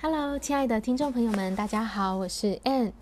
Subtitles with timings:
[0.00, 2.92] Hello，亲爱的听众朋友们，大家好，我是 Ann。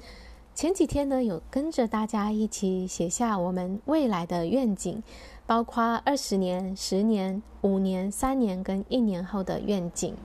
[0.55, 5.03] 前几天呢，有跟着大家一起写下我们未来的愿景，
[5.47, 10.17] 包括二十年、十年、五年、三年跟一年后的愿景。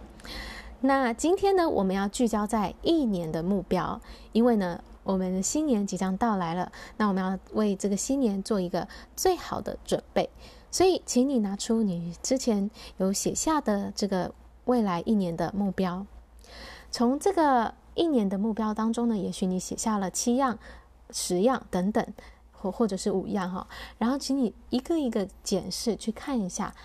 [0.80, 4.00] 那今天呢，我们要聚焦在一年的目标，
[4.32, 10.30] 因为呢，我们的新年即将到来了，那我们要为这个新年做一个最好的准备。
[10.72, 14.34] 所以，请你拿出你之前有写下的这个
[14.64, 16.06] 未来一年的目标。
[16.92, 20.60] 从这个一年的目标当中呢，也许你写下了七样、
[21.10, 22.06] 十样等等，
[22.52, 23.66] 或或者是五样哈。
[23.98, 26.76] 然后，请你一个一个检视，去看一下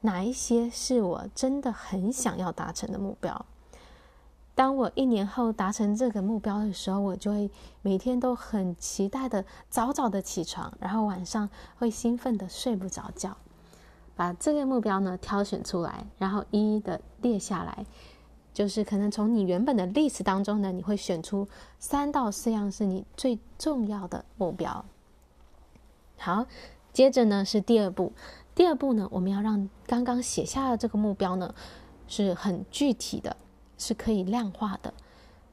[0.00, 3.46] 哪一些是我真的很想要达成的目标。
[4.56, 7.50] 当我一年后达成这个目标的时候，我就会
[7.82, 11.48] 每天都很期待的早早的起床，然后晚上
[11.78, 13.36] 会兴奋的睡不着觉，
[14.14, 17.84] 把这个目标呢挑选出来，然后一一的列下来。
[18.54, 21.46] 就是可能从你原本的 list 当中呢，你会选出
[21.78, 24.84] 三到四样是你最重要的目标。
[26.16, 26.46] 好，
[26.92, 28.12] 接着呢是第二步。
[28.54, 31.52] 第二步呢，我们要让刚刚写下的这个目标呢
[32.06, 33.36] 是很具体的，
[33.76, 34.94] 是可以量化的。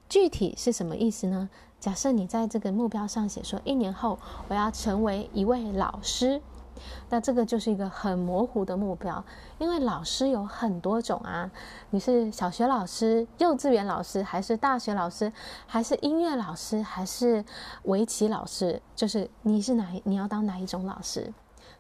[0.07, 1.49] 具体是什么意思呢？
[1.79, 6.39] 假设你在这个目标上写说，一年后我要成为一位老师。
[7.09, 9.23] 那这个就是一个很模糊的目标，
[9.59, 11.49] 因为老师有很多种啊，
[11.89, 15.31] 你是小学老师、幼稚园老师，还是大学老师，
[15.67, 17.43] 还是音乐老师，还是
[17.83, 18.81] 围棋老师？
[18.95, 21.33] 就是你是哪，你要当哪一种老师？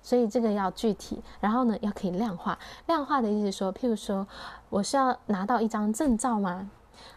[0.03, 2.57] 所以这个要具体，然后呢，要可以量化。
[2.87, 4.27] 量化的意思说，譬如说，
[4.69, 6.69] 我是要拿到一张证照吗？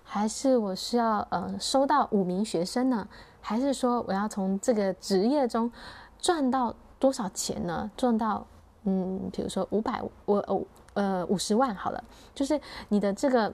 [0.02, 3.08] 还是我是要呃收到五名学生呢？
[3.40, 5.70] 还是说我要从这个职业中
[6.18, 6.74] 赚到？
[7.04, 7.90] 多少钱呢？
[7.98, 8.46] 赚到，
[8.84, 10.62] 嗯，比如说五百，我哦，
[10.94, 12.02] 呃，五十万好了。
[12.34, 13.52] 就是你的这个，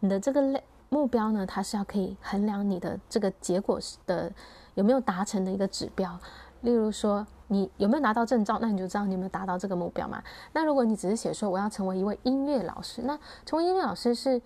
[0.00, 4.32] 你的这个类目标呢，它是要可以衡量你的这个结果的
[4.74, 6.18] 有没有达成的一个指标。
[6.62, 10.20] 例如说，你有没有拿到证照，那你就知道你有没有达到这个目标嘛。
[10.52, 14.42] 那如果你只是写说我要成为一位音乐老师，那成为音乐老师是，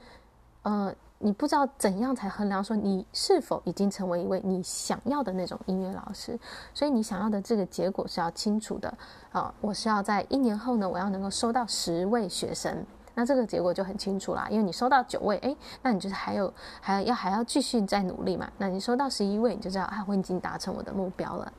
[0.60, 0.94] 呃。
[1.22, 6.38] 你不知道怎样才衡量说你是否已经成为一位你想要的那种音乐老师，
[6.72, 8.92] 所以你想要的这个结果是要清楚的
[9.30, 9.52] 啊！
[9.60, 18.50] 我是要在一年后呢，我要能够收到十位学生，那这个结果就很清楚啦，因为你收到九位，诶，那你就是还有还要还要继续再努力嘛。
[18.56, 21.52] 那你收到十一位，你就知道啊，我已经达成我的目标了。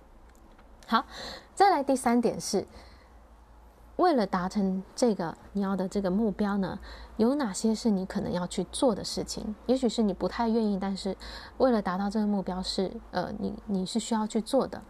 [0.87, 1.05] 好，
[1.53, 2.65] 再来第三点是。
[3.97, 6.79] 为了达成这个你要的这个目标呢，
[7.17, 9.53] 有哪些是你可能要去做的事情？
[9.67, 11.15] 也许是你不太愿意，但是
[11.57, 14.81] 为了达到这个目标是呃，你你是需要去做的。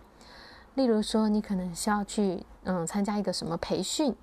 [0.75, 4.13] 例如说，你可能需要去嗯参加一个什么培训；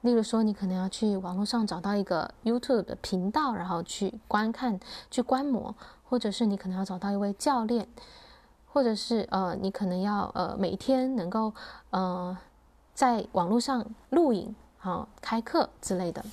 [0.00, 5.72] 例如说，你可能要去网络上找到一个 YouTube 的频道，然后去观看、去观摩；
[6.02, 7.84] 或者是你可能要找到一位教练；
[8.66, 11.54] 或者是呃，你可能要呃每天能够
[11.90, 12.36] 呃。
[12.96, 16.24] 在网络上录影、好开课之类的，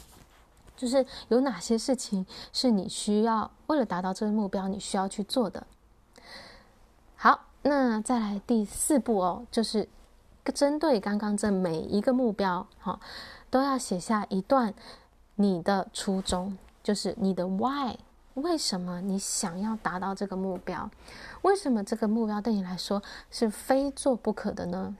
[0.78, 5.68] 就是有哪些事情是你需要为了达到这个目标，你需要去做的。
[7.18, 9.90] 好，那再来第四步哦，就是
[10.54, 12.98] 针对刚刚这每一个目标，哈，
[13.50, 14.74] 都要写下一段
[15.36, 17.98] 你的初衷，就是你的 why，
[18.36, 20.90] 为什么你想要达到这个目标？
[21.42, 24.96] 为什么这个目标对你来说是非做不可的呢？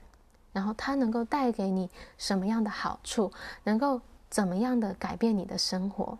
[0.54, 3.30] 然后它能够带给你什么样的好处？
[3.64, 4.00] 能够
[4.30, 6.16] 怎么样的改变你的生活？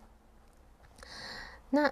[1.71, 1.91] 那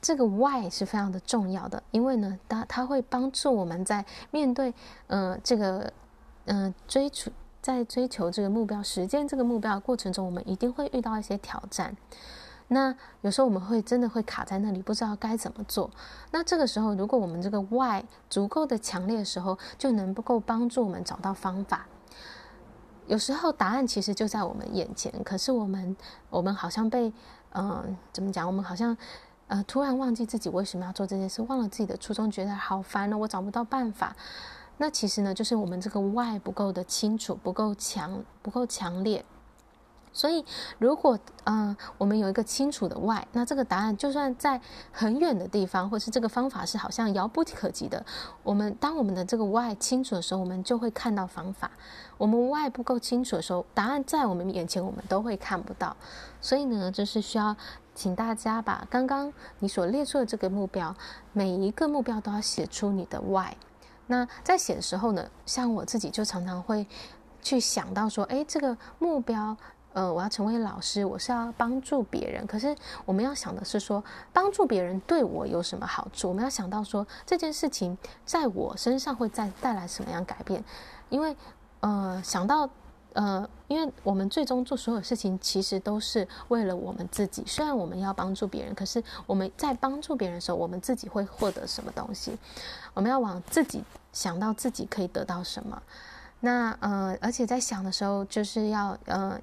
[0.00, 4.74] 这个 why 是非常的重要的，因为呢，它它会帮助我们在面对
[5.06, 5.92] 呃这个
[6.46, 7.30] 呃追求
[7.60, 11.96] 在追求这个目标、实践这个目标的过程中，我们一定会遇到一些挑战。
[12.68, 15.90] 那有时候我们会真的会卡在那里，不知道该怎么做。
[16.30, 21.86] 那这个时候，如果我们这个 why 足够的强烈的时候，就能够帮助我们找到方法。
[23.06, 25.96] 有时候答案其实就在我们眼前，可是我们
[26.28, 27.12] 我们好像被
[27.52, 28.46] 嗯、怎么讲？
[28.46, 28.94] 我们好像
[29.46, 34.14] 呃突然忘记自己为什么要做这件事，忘了自己的初衷，觉得好烦哦，我找不到办法。
[34.76, 39.24] 那其实呢，就是我们这个 why 不够的清楚，不够强，不够强烈。
[40.18, 40.44] 所以，
[40.78, 44.60] 如果嗯、我们有一个清楚的 why，那这个答案就算在
[44.90, 48.04] 很远的地方，或是这个方法是好像遥不可及的，
[48.42, 51.70] 我们当我们的这个 why 清楚的时候，我们就会看到方法。
[52.16, 55.96] 我们 why 不够清楚的时候，答案在我们眼前，我们都会看不到。
[56.40, 57.54] 所以呢，就是需要
[57.94, 60.92] 请大家把刚刚你所列出的这个目标，
[61.32, 63.52] 每一个目标都要写出你的 why。
[64.08, 66.86] 那在写的时候呢，像我自己就常常会
[67.40, 69.56] 去想到说，哎，这个目标。
[69.98, 72.46] 呃，我要成为老师，我是要帮助别人。
[72.46, 72.72] 可是
[73.04, 76.28] 我们要想的是说，帮助别人对我有什么好处？
[76.28, 80.62] 我们要想到说，这件事情在我身上会再带来什么样改变？
[81.08, 81.36] 因为，
[81.80, 82.70] 呃，想到。
[83.14, 87.42] 呃，因为我们最终做所有事情，其实都是为了我们自己。
[87.46, 92.38] 虽然我们要帮助别人，可是我们在帮助别人的时候，我们自己会获得什么东西？
[92.94, 95.82] 我们要往自己想到自己可以得到什么。
[96.38, 99.40] 那呃，而且在想的时候，就是要呃。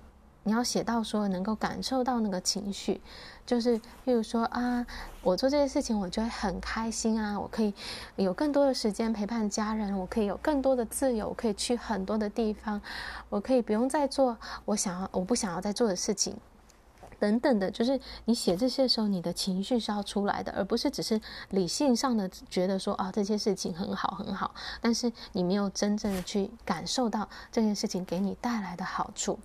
[0.47, 3.01] 你要写到说能够感受到那个情绪，
[3.47, 4.85] 就是譬如说啊，
[5.23, 7.73] 我做这些事情我就会很开心啊，我可以
[8.15, 12.79] 有更多的时间陪伴家人，我可以有更多的自由，我可以去很多的地方，
[13.27, 16.37] 我可以不用再做我想要我不想要再做的事情，
[17.17, 17.71] 等等的。
[17.71, 21.19] 就是你写这些的时候，你的情绪是要出来的，而不是只是
[21.49, 29.39] 理性上的觉得说啊这些事情很好很好，但是你没有真正的去感受到这件事情给你带来的好处。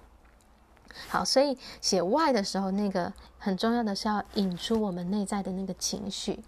[1.08, 6.38] 好，所以写 why 的时候，那个很重要的是要引出我们内在的那个情绪，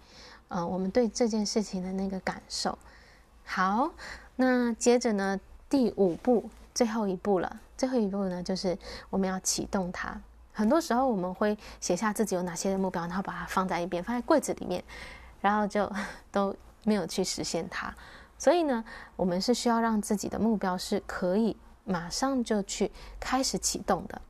[0.47, 2.77] 呃，我们对这件事情的那个感受。
[3.45, 3.91] 好，
[4.35, 7.59] 那接着呢，第五步，最后一步了。
[7.75, 8.77] 最后一步呢，就是
[9.09, 10.19] 我们要启动它。
[10.53, 14.83] 很多时候我们会写下自己有哪些的目标，然后把它放在一边，放在柜子里面，
[15.41, 15.91] 然后就
[16.31, 17.93] 都没有去实现它。
[18.37, 18.83] 所以呢，
[19.15, 24.21] 我们是需要让自己的目标是可以马上就去开始启动的。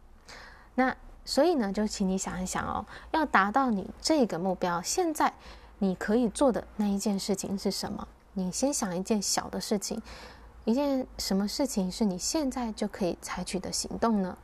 [0.75, 5.31] 那所以呢，就请你想一想哦，要达到你这个目标，现在
[5.79, 8.07] 你可以做的那一件事情是什么？
[8.33, 10.01] 你先想一件小的事情，
[10.65, 14.37] 一件什么事情是你现在就可以采取的行动呢？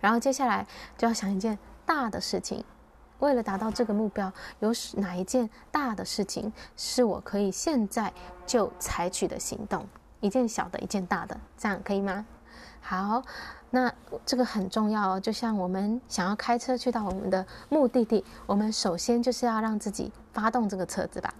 [0.00, 0.66] 然后接下来
[0.96, 2.64] 就要想一件大的事情，
[3.18, 8.12] 为了达到这个目标，有哪一件大的事情是我可以现在
[8.46, 9.86] 就采取的行动？
[10.20, 12.26] 一件小的，一件大的，这样可以吗？
[12.80, 13.22] 好。
[13.76, 13.92] 那
[14.24, 21.34] 这个很重要哦，就像我们想要开车去到我们的目的地，我们首先就是要让自己发动这个车子吧。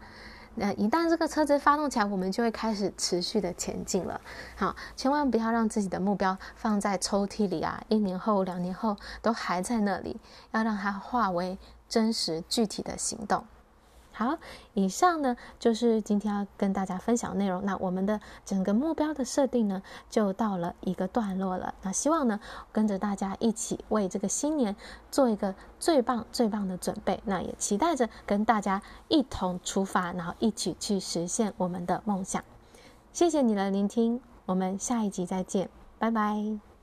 [0.54, 4.20] 那一旦这个车子发动起来，我们就会开始持续的前进了。
[4.54, 11.56] 好，千万不要让自己的目标放在抽屉里啊，一年后、两年后都还在那里，要让它化为
[11.88, 13.42] 真实具体的行动。
[14.18, 14.38] 好，
[14.72, 17.62] 以上呢就是今天要跟大家分享的内容。
[17.66, 21.74] 那我们的整个目标的设定呢，就到了一个段落了。
[21.82, 22.40] 那希望呢，
[22.72, 24.74] 跟着大家一起为这个新年
[25.10, 27.20] 做一个最棒、最棒的准备。
[27.26, 32.42] 那也期待着跟大家一同出发，然后一起去实现我们的梦想。
[33.12, 35.68] 谢谢你的聆听，我们下一集再见，
[35.98, 36.75] 拜拜。